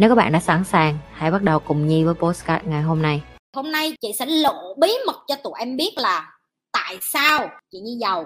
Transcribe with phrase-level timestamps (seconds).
[0.00, 3.02] Nếu các bạn đã sẵn sàng, hãy bắt đầu cùng Nhi với postcard ngày hôm
[3.02, 3.22] nay.
[3.56, 6.26] Hôm nay chị sẽ lộ bí mật cho tụi em biết là
[6.72, 8.24] tại sao chị Nhi giàu.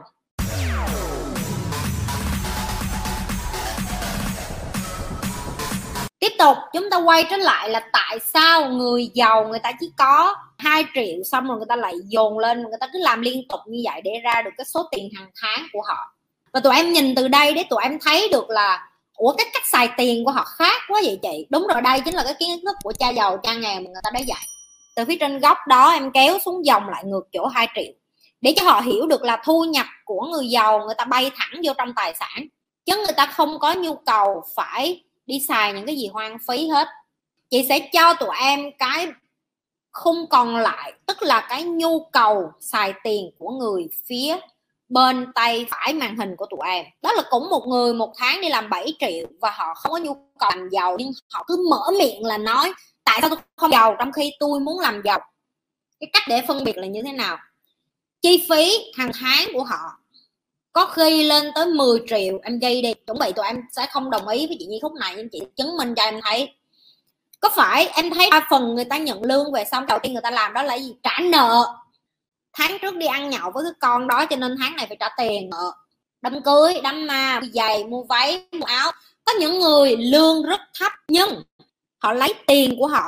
[6.19, 9.93] Tiếp tục chúng ta quay trở lại là tại sao người giàu người ta chỉ
[9.97, 13.49] có 2 triệu xong rồi người ta lại dồn lên người ta cứ làm liên
[13.49, 16.15] tục như vậy để ra được cái số tiền hàng tháng của họ
[16.53, 19.67] và tụi em nhìn từ đây để tụi em thấy được là ủa, cái cách
[19.67, 21.47] xài tiền của họ khác quá vậy chị?
[21.51, 24.03] Đúng rồi, đây chính là cái kiến thức của cha giàu, cha nghèo mà người
[24.05, 24.47] ta đã dạy.
[24.97, 27.93] Từ phía trên góc đó em kéo xuống dòng lại ngược chỗ 2 triệu.
[28.41, 31.61] Để cho họ hiểu được là thu nhập của người giàu, người ta bay thẳng
[31.65, 32.47] vô trong tài sản.
[32.85, 36.69] Chứ người ta không có nhu cầu phải đi xài những cái gì hoang phí
[36.69, 36.89] hết.
[37.51, 39.07] Chị sẽ cho tụi em cái
[39.91, 44.37] không còn lại, tức là cái nhu cầu xài tiền của người phía
[44.93, 46.85] bên tay phải màn hình của tụi em.
[47.03, 49.99] Đó là cũng một người một tháng đi làm 7 triệu và họ không có
[49.99, 52.73] nhu cầu làm giàu, nhưng họ cứ mở miệng là nói,
[53.05, 55.21] tại sao tôi không giàu trong khi tôi muốn làm giàu?
[56.01, 57.37] Cái cách để phân biệt là như thế nào?
[58.23, 59.79] Chi phí hàng tháng của họ
[60.73, 62.39] có khi lên tới 10 triệu.
[62.43, 64.93] Em dây đi, chuẩn bị tụi em sẽ không đồng ý với chị Nhi khúc
[64.93, 66.49] này, nhưng chị chứng minh cho em thấy.
[67.41, 70.23] Có phải em thấy đa phần người ta nhận lương về xong, đầu tiên người
[70.23, 70.95] ta làm đó là gì?
[71.03, 71.65] Trả nợ
[72.53, 75.09] tháng trước đi ăn nhậu với cái con đó cho nên tháng này phải trả
[75.19, 75.51] tiền.
[75.51, 75.73] Nợ
[76.23, 78.93] đám cưới, đám ma mua giày, mua váy, mua áo.
[79.25, 81.43] Có những người lương rất thấp nhưng
[81.99, 83.05] họ lấy tiền của họ.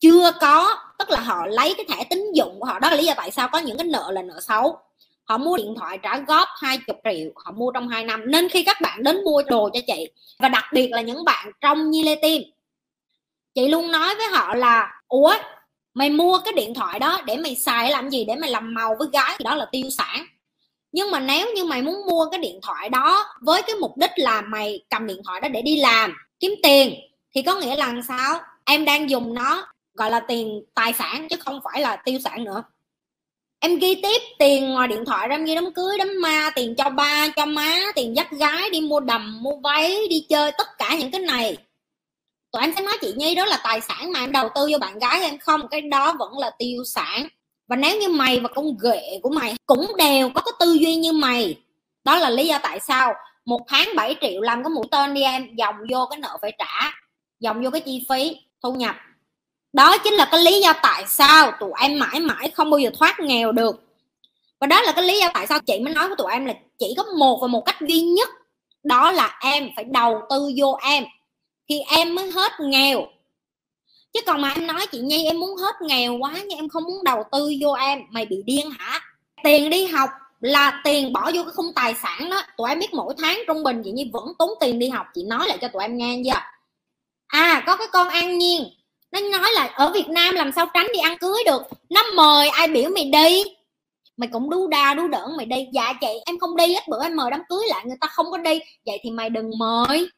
[0.00, 2.90] Chưa có, tức là họ lấy cái thẻ tín dụng của họ đó.
[2.90, 4.78] Là lý do tại sao có những cái nợ là nợ xấu?
[5.24, 8.22] Họ mua điện thoại trả góp 20 triệu, họ mua trong 2 năm.
[8.26, 11.50] Nên khi các bạn đến mua đồ cho chị, và đặc biệt là những bạn
[11.60, 12.42] trong Nhi Lê Tim
[13.54, 15.34] chị luôn nói với họ là, ủa
[15.96, 18.96] mày mua cái điện thoại đó để mày xài làm gì, để mày làm màu
[18.98, 20.26] với gái thì đó là tiêu sản.
[20.92, 24.10] Nhưng mà nếu như mày muốn mua cái điện thoại đó với cái mục đích
[24.16, 26.94] là mày cầm điện thoại đó để đi làm, kiếm tiền,
[27.34, 28.40] thì có nghĩa là sao?
[28.64, 32.44] Em đang dùng nó gọi là tiền tài sản chứ không phải là tiêu sản
[32.44, 32.62] nữa.
[33.60, 36.74] Em ghi tiếp tiền ngoài điện thoại ra, em ghi đám cưới, đám ma, tiền
[36.78, 40.66] cho ba, cho má, tiền dắt gái đi mua đầm, mua váy, đi chơi, tất
[40.78, 41.56] cả những cái này
[42.52, 44.78] tụi em sẽ nói chị nhi đó là tài sản mà em đầu tư vô
[44.78, 47.28] bạn gái em không, cái đó vẫn là tiêu sản.
[47.68, 50.96] Và nếu như mày và con ghệ của mày cũng đều có cái tư duy
[50.96, 51.58] như mày,
[52.04, 53.14] đó là lý do tại sao
[53.44, 56.52] một tháng 7 triệu làm cái mũi tên đi em dòng vô cái nợ phải
[56.58, 56.92] trả,
[57.40, 58.96] dòng vô cái chi phí thu nhập.
[59.72, 62.90] Đó chính là cái lý do tại sao tụi em mãi mãi không bao giờ
[62.98, 63.82] thoát nghèo được.
[64.60, 66.54] Và đó là cái lý do tại sao chị mới nói với tụi em là
[66.78, 68.28] chỉ có một và một cách duy nhất,
[68.84, 71.04] đó là em phải đầu tư vô em
[71.68, 73.06] thì em mới hết nghèo.
[74.12, 76.84] Chứ còn mà em nói chị nhi em muốn hết nghèo quá nhưng em không
[76.84, 79.00] muốn đầu tư vô em, mày bị điên hả?
[79.44, 80.10] Tiền đi học
[80.40, 82.42] là tiền bỏ vô cái khung tài sản đó.
[82.56, 85.22] Tụi em biết mỗi tháng trung bình chị nhi vẫn tốn tiền đi học, chị
[85.22, 86.40] nói lại cho tụi em nghe chưa
[87.26, 88.64] à có cái con an nhiên,
[89.12, 91.62] nó nói là ở việt nam làm sao tránh đi ăn cưới được.
[91.90, 93.42] Nó mời ai biểu mày đi.
[94.16, 95.66] Mày cũng đu đa đu đỡn mày đi.
[95.72, 98.26] Dạ chị, em không đi ít bữa em mời đám cưới lại, người ta không
[98.30, 98.60] có đi.
[98.86, 100.08] Vậy thì mày đừng mời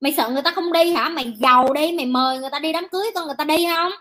[0.00, 1.08] mày sợ người ta không đi hả?
[1.08, 3.92] Mày giàu đi, mày mời người ta đi đám cưới con người ta đi không?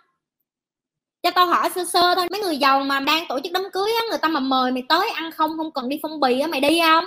[1.24, 3.92] Cho tao hỏi sơ sơ thôi, mấy người giàu mà đang tổ chức đám cưới
[4.02, 6.48] á, người ta mà mời mày tới ăn không không cần đi phong bì á,
[6.48, 7.06] mày đi không?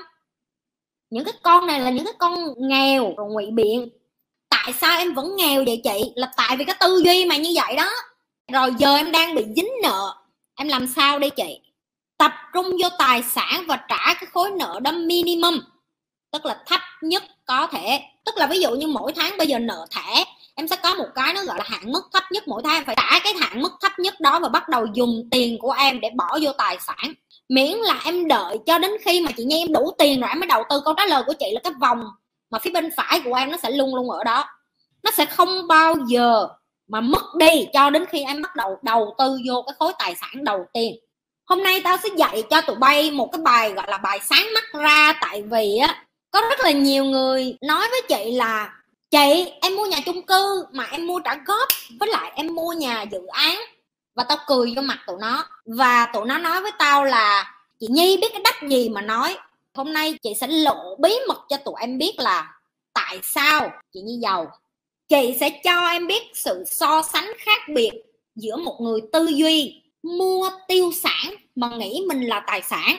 [1.11, 3.89] Những cái con này là những cái con nghèo, rồi ngụy biện.
[4.49, 6.13] Tại sao em vẫn nghèo vậy chị?
[6.15, 7.91] Là tại vì cái tư duy mà như vậy đó.
[8.53, 10.15] Rồi giờ em đang bị dính nợ.
[10.57, 11.61] Em làm sao đây chị?
[12.19, 15.61] Tập trung vô tài sản và trả cái khối nợ đó minimum
[16.33, 18.01] tức là thấp nhất có thể.
[18.25, 20.25] Tức là ví dụ như mỗi tháng bây giờ nợ thẻ,
[20.55, 22.75] em sẽ có một cái nó gọi là hạn mức thấp nhất mỗi tháng.
[22.75, 25.73] Em phải trả cái hạn mức thấp nhất đó và bắt đầu dùng tiền của
[25.73, 27.13] em để bỏ vô tài sản.
[27.49, 30.41] Miễn là em đợi cho đến khi mà chị nhi em đủ tiền rồi, em
[30.41, 30.81] mới đầu tư.
[30.85, 32.05] Câu trả lời của chị là cái vòng
[32.51, 34.45] mà phía bên phải của em nó sẽ luôn luôn ở đó.
[35.03, 36.49] Nó sẽ không bao giờ
[36.89, 40.15] mà mất đi cho đến khi em bắt đầu đầu tư vô cái khối tài
[40.15, 40.95] sản đầu tiên.
[41.47, 44.49] Hôm nay tao sẽ dạy cho tụi bay một cái bài gọi là bài sáng
[44.55, 45.13] mắt ra.
[45.21, 48.75] Tại vì á có rất là nhiều người nói với chị là,
[49.11, 51.69] chị, em mua nhà chung cư mà em mua trả góp,
[52.01, 53.59] với lại em mua nhà dự án.
[54.15, 55.47] Và tao cười vô mặt tụi nó.
[55.65, 59.37] Và tụi nó nói với tao là, chị nhi biết cái đắt gì mà nói.
[59.75, 62.55] Hôm nay chị sẽ lộ bí mật cho tụi em biết là
[62.93, 64.51] tại sao chị nhi giàu.
[65.09, 67.91] Chị sẽ cho em biết sự so sánh khác biệt
[68.35, 72.97] giữa một người tư duy mua tiêu sản mà nghĩ mình là tài sản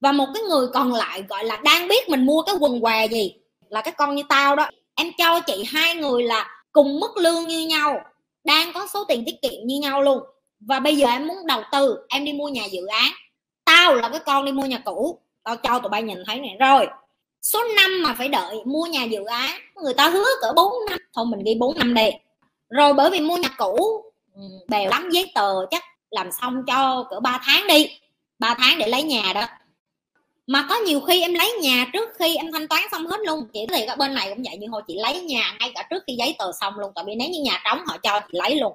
[0.00, 3.06] và một cái người còn lại, gọi là, đang biết mình mua cái quần què
[3.08, 3.34] gì
[3.68, 4.70] là cái con như tao đó.
[4.94, 8.00] Em cho chị hai người là cùng mức lương như nhau,
[8.44, 10.22] đang có số tiền tiết kiệm như nhau luôn.
[10.60, 13.12] Và bây giờ em muốn đầu tư, em đi mua nhà dự án.
[13.64, 15.18] Tao là cái con đi mua nhà cũ.
[15.42, 16.56] Tao cho tụi bay nhìn thấy này.
[16.60, 16.86] Rồi,
[17.42, 20.98] số năm mà phải đợi mua nhà dự án, người ta hứa cỡ 4 năm.
[21.14, 22.10] Thôi mình ghi 4 năm đi.
[22.68, 24.02] Rồi bởi vì mua nhà cũ
[24.34, 27.98] ừ, bèo lắm giấy tờ chắc làm xong cho cỡ 3 tháng đi.
[28.38, 29.46] 3 tháng để lấy nhà đó
[30.48, 33.48] mà có nhiều khi em lấy nhà trước khi em thanh toán xong hết luôn.
[33.52, 36.14] Chị thì bên này cũng vậy, như hồi chị lấy nhà ngay cả trước khi
[36.18, 36.92] giấy tờ xong luôn.
[36.94, 38.72] Tại vì nếu như nhà trống họ cho chị lấy luôn.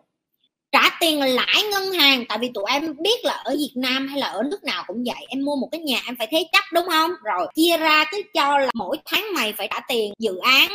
[0.71, 4.19] Trả tiền lãi ngân hàng, tại vì tụi em biết là ở Việt Nam hay
[4.19, 5.25] là ở nước nào cũng vậy.
[5.29, 7.11] Em mua một cái nhà em phải thế chấp, đúng không?
[7.23, 10.13] Rồi chia ra cứ cho là mỗi tháng mày phải trả tiền.
[10.19, 10.69] Dự án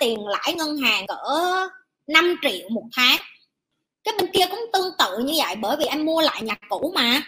[0.00, 1.14] tiền lãi ngân hàng cỡ
[2.06, 3.16] 5 triệu một tháng.
[4.04, 6.92] Cái bên kia cũng tương tự như vậy, bởi vì em mua lại nhà cũ
[6.94, 7.22] mà.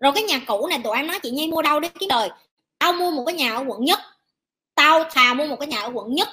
[0.00, 2.28] Rồi cái nhà cũ này tụi em nói, chị nhi, mua đâu đấy cái đời
[2.78, 4.00] tao mua một cái nhà ở quận nhất.
[4.74, 6.28] Tao thà mua một cái nhà ở quận nhất,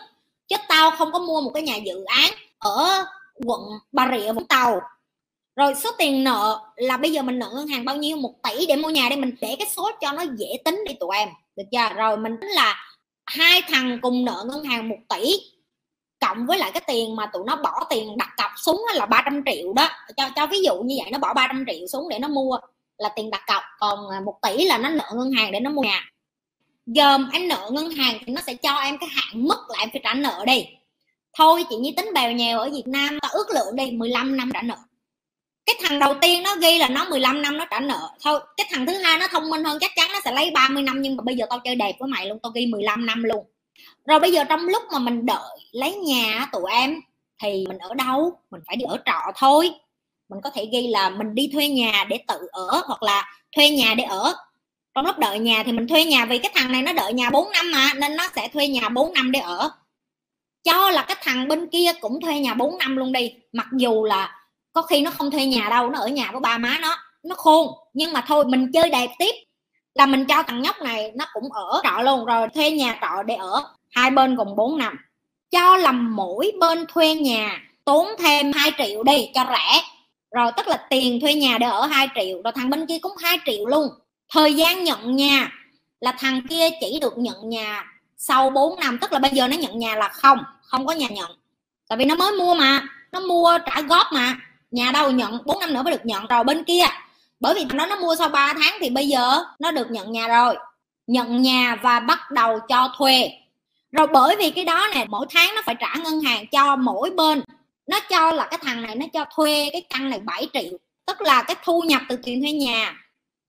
[0.48, 3.06] chứ tao không có mua một cái nhà dự án ở
[3.46, 3.62] quận
[3.92, 4.82] bà rịa, vũng tàu.
[5.56, 8.18] Rồi số tiền nợ là bây giờ mình nợ ngân hàng bao nhiêu?
[8.18, 10.94] Một tỷ để mua nhà đây, mình để cái số cho nó dễ tính đi
[11.00, 11.30] tụi em.
[11.56, 11.94] Được chưa?
[11.96, 12.76] Rồi mình tính là
[13.26, 15.34] hai thằng cùng nợ ngân hàng một tỷ,
[16.20, 19.44] cộng với lại cái tiền mà tụi nó bỏ tiền đặt cọc súng là 300
[19.46, 19.90] triệu đó.
[20.18, 22.58] Cho cho ví dụ như vậy, nó bỏ 300 triệu xuống để nó mua
[22.98, 23.64] là tiền đặt cọc.
[23.80, 26.02] Còn à, một tỷ là nó nợ ngân hàng để nó mua nhà
[26.86, 29.90] giờ em nợ ngân hàng thì nó sẽ cho em cái hạn mức là em
[29.94, 30.66] phải trả nợ đi
[31.38, 34.52] thôi chị như tính bèo nhèo ở Việt Nam ta ước lượng đi 15 năm
[34.54, 34.76] trả nợ.
[35.66, 38.10] Cái thằng đầu tiên nó ghi là nó 15 năm nó trả nợ.
[38.24, 40.84] Thôi, cái thằng thứ hai nó thông minh hơn, chắc chắn nó sẽ lấy 30
[40.84, 43.24] năm nhưng mà bây giờ tao chơi đẹp với mày luôn, tao ghi 15 năm
[43.24, 43.46] luôn.
[44.06, 47.02] Rồi bây giờ trong lúc mà mình đợi lấy nhà tụi em,
[47.44, 48.40] thì mình ở đâu?
[48.52, 49.72] Mình phải đi ở trọ thôi.
[50.30, 53.70] Mình có thể ghi là mình đi thuê nhà để tự ở hoặc là thuê
[53.70, 54.36] nhà để ở
[54.96, 57.30] trong lúc đợi nhà thì mình thuê nhà, vì cái thằng này nó đợi nhà
[57.30, 59.72] 4 năm mà, nên nó sẽ thuê nhà 4 năm để ở.
[60.64, 64.04] Cho là cái thằng bên kia cũng thuê nhà 4 năm luôn đi, mặc dù
[64.04, 64.36] là
[64.74, 67.36] có khi nó không thuê nhà đâu, nó ở nhà với ba má nó nó
[67.36, 67.68] khôn.
[67.94, 69.36] Nhưng mà thôi, mình chơi đẹp tiếp.
[69.96, 73.24] Là mình cho thằng nhóc này, nó cũng ở trọ luôn, rồi thuê nhà trọ
[73.24, 74.98] để ở hai bên cùng 4 năm.
[75.52, 79.82] Cho là mỗi bên thuê nhà tốn thêm 2 triệu đi cho rẻ.
[80.36, 83.16] Rồi tức là tiền thuê nhà để ở 2 triệu, rồi thằng bên kia cũng
[83.24, 83.88] 2 triệu luôn
[84.30, 85.52] thời gian nhận nhà
[86.00, 87.84] là thằng kia chỉ được nhận nhà
[88.18, 91.08] sau 4 năm, tức là bây giờ nó nhận nhà là không không có nhà
[91.08, 91.32] nhận.
[91.90, 94.36] Tại vì nó mới mua mà, nó mua trả góp mà.
[94.72, 96.86] Nhà đâu nhận 4 năm nữa mới được nhận rồi bên kia.
[97.40, 100.28] Bởi vì nó nó mua sau 3 tháng thì bây giờ nó được nhận nhà
[100.28, 100.56] rồi.
[101.08, 103.32] Nhận nhà và bắt đầu cho thuê.
[103.92, 107.10] Rồi bởi vì cái đó này mỗi tháng nó phải trả ngân hàng cho mỗi
[107.10, 107.42] bên.
[107.88, 111.22] Nó cho là cái thằng này nó cho thuê cái căn này 7 triệu, tức
[111.22, 112.94] là cái thu nhập từ tiền thuê nhà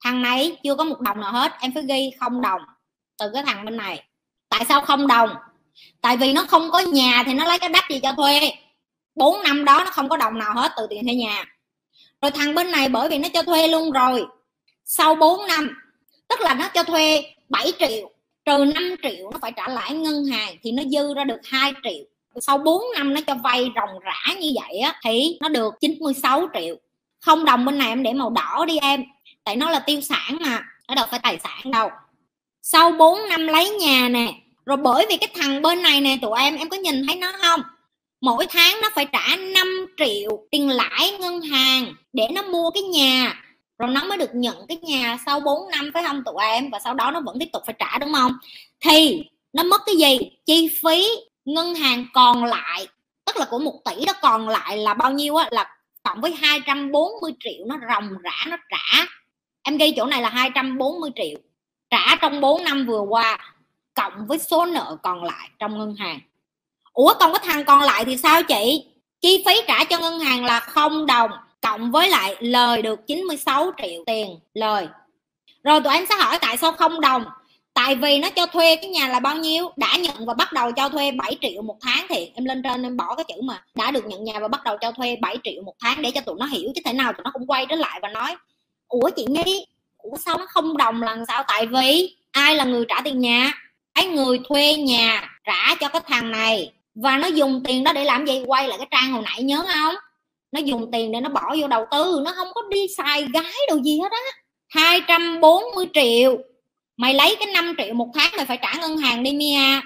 [0.03, 2.61] thằng này chưa có một đồng nào hết, em phải ghi không đồng
[3.19, 4.03] từ cái thằng bên này.
[4.49, 5.29] Tại sao không đồng?
[6.01, 8.51] Tại vì nó không có nhà thì nó lấy cái đất gì cho thuê.
[9.15, 11.45] 4 năm đó nó không có đồng nào hết, từ tiền thuê nhà.
[12.21, 14.25] Rồi thằng bên này bởi vì nó cho thuê luôn rồi,
[14.85, 15.69] sau 4 năm,
[16.27, 18.11] tức là nó cho thuê 7 triệu,
[18.45, 21.73] trừ 5 triệu nó phải trả lãi ngân hàng thì nó dư ra được 2
[21.83, 22.03] triệu.
[22.41, 26.47] Sau 4 năm nó cho vay ròng rã như vậy á thì nó được 96
[26.53, 26.75] triệu.
[27.19, 29.03] Không đồng bên này em để màu đỏ đi em
[29.47, 31.89] tại nó là tiêu sản mà, nó đâu phải tài sản đâu.
[32.61, 34.33] Sau 4 năm lấy nhà nè,
[34.65, 37.31] rồi bởi vì cái thằng bên này nè, tụi em em có nhìn thấy nó
[37.41, 37.61] không?
[38.21, 42.83] Mỗi tháng nó phải trả 5 triệu tiền lãi ngân hàng để nó mua cái
[42.83, 43.43] nhà.
[43.79, 46.69] Rồi nó mới được nhận cái nhà sau 4 năm, phải không tụi em?
[46.69, 48.31] Và sau đó nó vẫn tiếp tục phải trả, đúng không?
[48.79, 49.23] Thì
[49.53, 50.17] nó mất cái gì?
[50.45, 51.07] Chi phí
[51.45, 52.87] ngân hàng còn lại,
[53.25, 55.47] tức là của một tỷ đó còn lại là bao nhiêu á?
[55.51, 59.05] Là cộng với 240 triệu nó ròng rã, nó trả
[59.67, 61.39] em ghi chỗ này là 240 triệu.
[61.89, 63.55] Trả trong 4 năm vừa qua,
[63.93, 66.19] cộng với số nợ còn lại trong ngân hàng.
[66.93, 68.85] Ủa, còn cái thằng còn lại thì sao chị?
[69.21, 71.31] Chi phí trả cho ngân hàng là không đồng,
[71.61, 74.87] cộng với lại lời được 96 triệu tiền lời.
[75.63, 77.25] Rồi tụi em sẽ hỏi tại sao không đồng?
[77.73, 79.71] Tại vì nó cho thuê cái nhà là bao nhiêu?
[79.75, 82.83] Đã nhận và bắt đầu cho thuê 7 triệu một tháng thì em lên trên
[82.83, 83.63] em bỏ cái chữ mà.
[83.75, 86.21] Đã được nhận nhà và bắt đầu cho thuê 7 triệu một tháng để cho
[86.21, 88.35] tụi nó hiểu chứ thể nào tụi nó cũng quay trở lại và nói
[88.87, 89.65] ủa chị nghĩ
[89.97, 93.51] ủa sao nó không đồng lần sao tại vì ai là người trả tiền nhà?
[93.93, 98.03] Cái người thuê nhà trả cho cái thằng này và nó dùng tiền đó để
[98.03, 98.43] làm gì?
[98.47, 99.95] Quay lại cái trang hồi nãy nhớ không?
[100.51, 103.53] Nó dùng tiền để nó bỏ vô đầu tư, nó không có đi xài gái
[103.69, 104.41] đồ gì hết á.
[104.67, 106.37] 240 triệu.
[106.97, 109.81] Mày lấy cái 5 triệu một tháng mày phải trả ngân hàng đi Mia.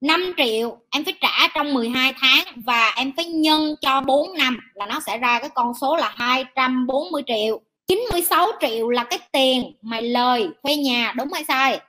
[0.00, 4.58] 5 triệu em phải trả trong 12 tháng và em phải nhân cho 4 năm
[4.74, 7.60] là nó sẽ ra cái con số là 240 triệu.
[7.86, 11.80] 96 triệu là cái tiền mày lời thuê nhà, đúng hay sai?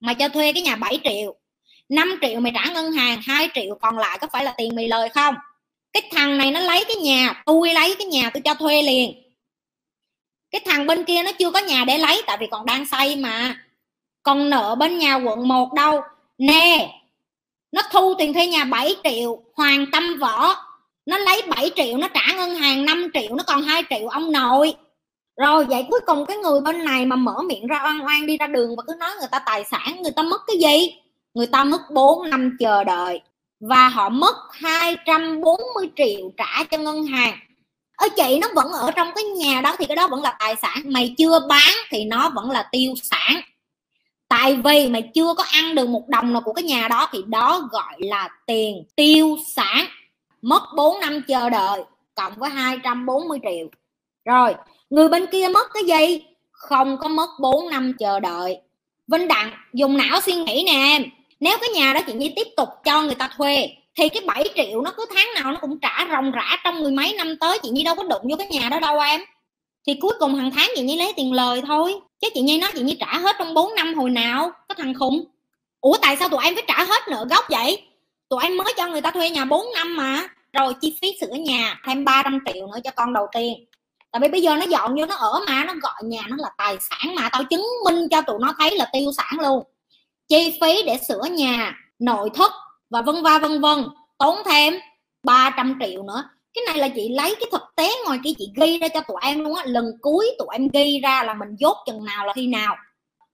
[0.00, 1.34] Mày cho thuê cái nhà 7 triệu
[1.88, 4.88] 5 triệu mày trả ngân hàng 2 triệu còn lại có phải là tiền mày
[4.88, 5.34] lời không?
[5.92, 9.22] Cái thằng này nó lấy cái nhà, tôi lấy cái nhà tôi cho thuê liền.
[10.50, 13.16] Cái thằng bên kia nó chưa có nhà để lấy, tại vì còn đang xây
[13.16, 13.64] mà.
[14.22, 16.00] Còn nợ bên nhà quận 1 đâu?
[16.38, 16.90] Nè,
[17.72, 20.54] nó thu tiền thuê nhà 7 triệu hoàng tâm võ.
[21.06, 24.32] Nó lấy 7 triệu, nó trả ngân hàng 5 triệu, nó còn 2 triệu ông
[24.32, 24.74] nội
[25.40, 28.36] rồi, vậy cuối cùng cái người bên này mà mở miệng ra oan oan đi
[28.36, 30.94] ra đường và cứ nói người ta tài sản, người ta mất cái gì?
[31.34, 33.20] Người ta mất 4 năm chờ đợi
[33.60, 37.38] và họ mất 240 triệu trả cho ngân hàng.
[37.96, 40.56] Ở chị, nó vẫn ở trong cái nhà đó thì cái đó vẫn là tài
[40.56, 43.40] sản, mày chưa bán thì nó vẫn là tiêu sản.
[44.28, 47.22] Tại vì mày chưa có ăn được một đồng nào của cái nhà đó thì
[47.26, 49.84] đó gọi là tiền tiêu sản.
[50.42, 51.82] Mất 4 năm chờ đợi,
[52.14, 53.68] cộng với 240 triệu.
[54.24, 54.54] Rồi
[54.90, 56.22] người bên kia mất cái gì?
[56.50, 58.58] Không có mất 4 năm chờ đợi.
[59.06, 60.72] Vinh Đặng dùng não suy nghĩ nè.
[60.72, 61.04] Em
[61.40, 64.44] nếu cái nhà đó chị Nhi tiếp tục cho người ta thuê, thì cái 7
[64.54, 67.58] triệu nó cứ tháng nào nó cũng trả ròng rã trong mười mấy năm tới.
[67.62, 69.20] Chị Nhi đâu có đụng vô cái nhà đó đâu em.
[69.86, 71.94] Thì cuối cùng hàng tháng chị Nhi lấy tiền lời thôi.
[72.20, 74.94] Chứ chị Nhi nói chị Nhi trả hết trong 4 năm hồi nào, có thằng
[74.94, 75.24] khùng.
[75.80, 77.82] Ủa, tại sao tụi em phải trả hết nợ gốc vậy?
[78.28, 80.28] Tụi em mới cho người ta thuê nhà 4 năm mà.
[80.52, 83.64] Rồi chi phí sửa nhà thêm 300 triệu nữa cho con đầu tiên
[84.12, 86.50] tại vì bây giờ nó dọn vô, nó ở mà, nó gọi nhà, nó là
[86.58, 87.28] tài sản mà.
[87.32, 89.64] Tao chứng minh cho tụi nó thấy là tiêu sản luôn.
[90.28, 92.52] Chi phí để sửa nhà, nội thất
[92.90, 93.84] và vân va vân vân.
[94.18, 94.74] Tốn thêm
[95.24, 96.24] 300 triệu nữa.
[96.54, 99.16] Cái này là chị lấy cái thực tế ngoài kia chị ghi ra cho tụi
[99.22, 99.62] em luôn á.
[99.66, 102.76] Lần cuối tụi em ghi ra là mình dốt chừng nào là khi nào.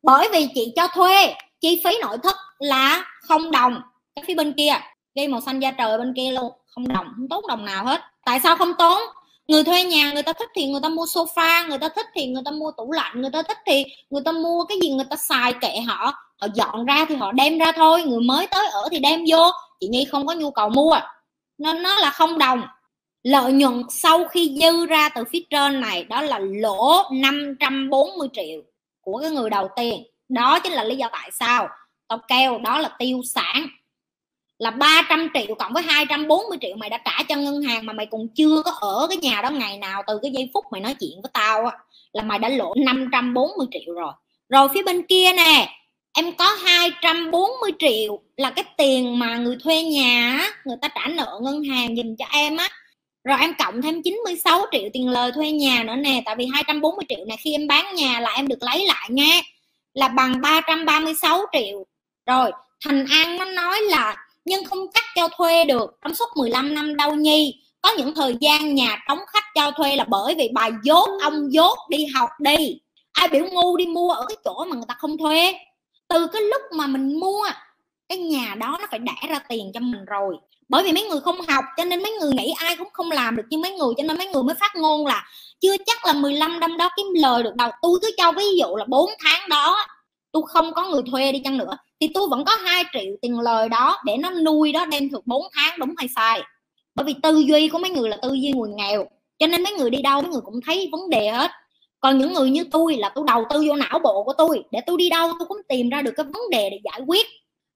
[0.03, 3.81] Bởi vì chị cho thuê, chi phí nội thất là không đồng.
[4.17, 4.73] Cái phía bên kia
[5.15, 8.01] ghi màu xanh da trời bên kia luôn, không đồng, không tốn đồng nào hết.
[8.25, 9.03] Tại sao không tốn?
[9.49, 12.27] Người thuê nhà, người ta thích thì người ta mua sofa, người ta thích thì
[12.27, 15.07] người ta mua tủ lạnh, người ta thích thì người ta mua cái gì người
[15.11, 16.13] ta xài kệ họ.
[16.41, 19.51] Họ dọn ra thì họ đem ra thôi, người mới tới ở thì đem vô.
[19.81, 20.97] Chị nhi không có nhu cầu mua,
[21.59, 22.63] nên nó là không đồng.
[23.23, 28.61] Lợi nhuận sau khi dư ra từ phía trên này, đó là lỗ 540 triệu
[29.01, 30.03] của cái người đầu tiên.
[30.29, 31.69] Đó chính là lý do tại sao
[32.09, 33.69] tao kêu đó là tiêu sản
[34.59, 38.07] là 300 triệu cộng với 240 triệu mày đã trả cho ngân hàng mà mày
[38.07, 40.95] còn chưa có ở cái nhà đó ngày nào, từ cái giây phút mày nói
[41.01, 41.73] chuyện với tao á,
[42.13, 44.13] là mày đã lỗ 540 triệu rồi.
[44.49, 45.69] Rồi phía bên kia nè,
[46.13, 51.41] em có 240 triệu là cái tiền mà người thuê nhà người ta trả nợ
[51.43, 52.69] ngân hàng dùm cho em á.
[53.25, 57.05] Rồi em cộng thêm 96 triệu tiền lời thuê nhà nữa nè, tại vì 240
[57.09, 59.41] triệu này khi em bán nhà là em được lấy lại nha,
[59.95, 61.87] là bằng 336 triệu.
[62.27, 62.51] Rồi,
[62.85, 65.91] Thành An nó nói là nhưng không chắc cho thuê được.
[66.03, 69.97] Trong suốt 15 năm đâu nhi có những thời gian nhà trống khách cho thuê
[69.97, 72.81] là bởi vì bà dốt, ông dốt đi học đi.
[73.13, 75.55] Ai biểu ngu đi mua ở cái chỗ mà người ta không thuê.
[76.09, 77.47] Từ cái lúc mà mình mua,
[78.09, 80.37] cái nhà đó nó phải đẻ ra tiền cho mình rồi.
[80.69, 83.37] Bởi vì mấy người không học, cho nên mấy người nghĩ ai cũng không làm
[83.37, 83.95] được như mấy người.
[83.97, 85.25] Cho nên mấy người mới phát ngôn là,
[85.61, 87.71] chưa chắc là 15 năm đó kiếm lời được đâu.
[87.83, 89.87] Tôi cứ cho ví dụ là 4 tháng đó
[90.33, 91.79] tôi không có người thuê đi chăng nữa.
[92.01, 95.27] Thì tôi vẫn có 2 triệu tiền lời đó để nó nuôi đó đem được
[95.27, 96.43] 4 tháng đúng hay sai?
[96.95, 99.07] Bởi vì tư duy của mấy người là tư duy người nghèo
[99.39, 101.51] cho nên mấy người đi đâu mấy người cũng thấy vấn đề hết.
[102.01, 104.65] Còn những người như tôi là tôi đầu tư vô não bộ của tôi.
[104.71, 107.27] Để tôi đi đâu tôi cũng tìm ra được cái vấn đề để giải quyết.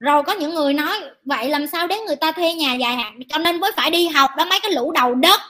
[0.01, 3.21] Rồi có những người nói vậy làm sao để người ta thuê nhà dài hạn?
[3.29, 5.41] Cho nên mới phải đi học đó mấy cái lũ đầu đất.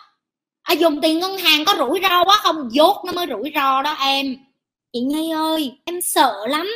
[0.63, 2.69] À, dùng tiền ngân hàng có rủi ro quá không?
[2.73, 4.37] Dốt nó mới rủi ro đó em.
[4.93, 6.71] Chị nhi ơi em sợ lắm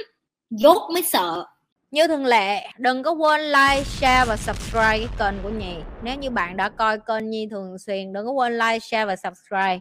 [0.57, 1.45] dốt mới sợ.
[1.91, 6.17] Như thường lệ, đừng có quên like, share và subscribe cái kênh của nhì nếu
[6.17, 9.79] như bạn đã coi kênh nhi thường xuyên, đừng có quên like, share và subscribe.